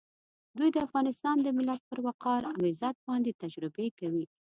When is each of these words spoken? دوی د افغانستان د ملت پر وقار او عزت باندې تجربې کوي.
دوی 0.57 0.69
د 0.73 0.77
افغانستان 0.87 1.35
د 1.41 1.47
ملت 1.57 1.81
پر 1.89 1.99
وقار 2.07 2.41
او 2.53 2.59
عزت 2.69 2.95
باندې 3.07 3.37
تجربې 3.43 3.87
کوي. 3.99 4.25